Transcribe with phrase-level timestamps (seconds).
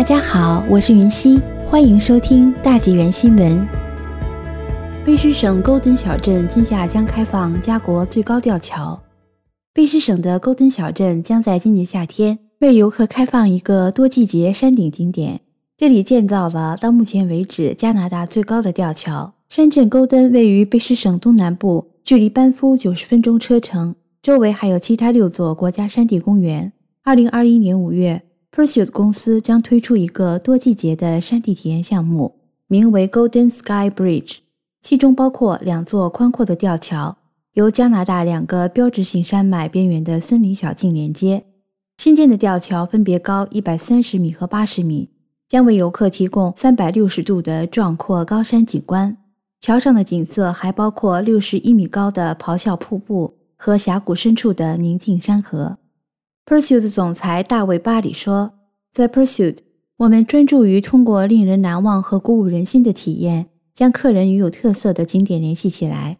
[0.00, 3.68] 大家好，我是云溪，欢迎收听大纪元新闻。
[5.04, 8.98] 卑诗省勾墩小镇今夏将开放加国最高吊桥。
[9.74, 15.42] 卑诗省的勾墩小镇将在今年夏天为游客开放一个多季节山顶景点，
[15.76, 19.34] 这里建造了到目前为止加拿大最高的吊桥。
[19.50, 26.72] 山镇勾墩位于卑诗省东南部，距离班夫九十分钟车程，周围还有其他六座国家山地公园。
[27.04, 28.22] 二零二一年五月。
[28.52, 32.34] Pursuit 公司将推出一个多季节的山地体验项目，
[32.66, 34.38] 名为 Golden Sky Bridge，
[34.82, 37.16] 其中包括两座宽阔的吊桥，
[37.52, 41.44] 由加拿大两个标志性山脉边缘的森林小径连接。
[41.98, 45.10] 新建的吊桥分别高一百三十米和八十米，
[45.48, 49.16] 将为游客提供三百六十度的壮阔高山景观。
[49.60, 55.76] 桥上的景色还包括六十一米高的咆哮瀑布和峡谷深处的宁静山河。
[56.46, 58.54] Pursuit 总裁大卫·巴里说
[58.92, 59.58] ：“在 Pursuit，
[59.98, 66.18] 我们专注于通过令人难忘和鼓舞人心的体验，将客人与有特色的景点联系起来，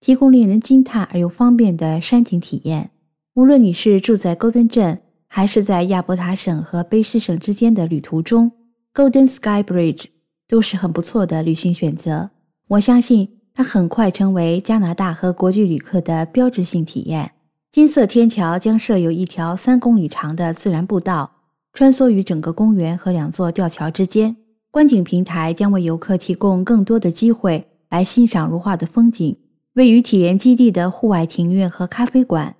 [0.00, 2.90] 提供令人惊叹而又方便的山顶体验。
[3.34, 8.52] 无论你是住在 Golden 镇，还是在亚伯塔省和卑诗省之间的旅途中
[8.92, 10.06] ，Golden Sky Bridge
[10.46, 12.30] 都是很不错的旅行选择。
[12.68, 17.32] 我相信它很快成为加拿大和国际旅客的标志性体验。”
[17.72, 21.30] 金色天桥将设有一条三公里长的自然步道，
[21.72, 24.34] 穿梭于整个公园和两座吊桥之间。
[24.72, 29.36] 观景平台将为游客提供更多的机会来欣赏如画的风景。
[29.74, 32.56] 位于体验基地的户外庭院和咖啡馆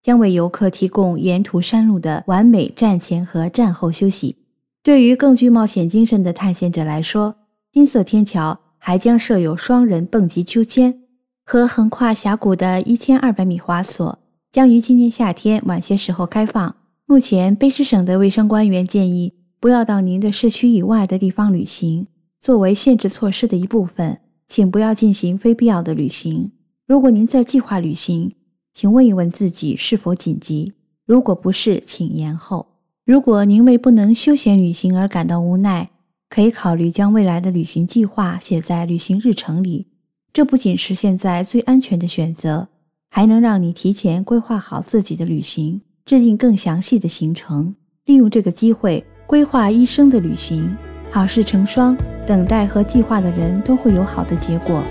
[0.00, 4.36] 将为游客提供沿途山路的完美战前和战后休息。
[4.84, 7.34] 对于更具冒险精神的探险者来说，
[7.72, 11.00] 金色天桥还将设有双人蹦极秋千
[11.44, 14.20] 和横跨峡谷的一千二百米滑索。
[14.52, 16.76] 将于今年夏天晚些时候开放。
[17.06, 22.06] 目前，卑诗省的卫生官员建议不要到您的市区以外的地方旅行。
[22.38, 26.52] 作为限制措施的一部分，请不要进行非必要的旅行。
[26.86, 28.34] 如果您在计划旅行，
[28.74, 30.74] 请问一问自己是否紧急。
[31.06, 32.66] 如果不是，请延后。
[33.06, 35.88] 如果您为不能休闲旅行而感到无奈，
[36.28, 39.86] 可以考虑将未来的旅行计划写在旅行日程里。
[40.30, 42.68] 这不仅是现在最安全的选择。
[43.14, 47.74] 还能让你提前规划好自己的旅行，制定更详细的行程，
[48.06, 50.74] 利用这个机会规划一生的旅行。
[51.10, 51.94] 好事成双，
[52.26, 54.82] 等待和计划的人都会有好的结果。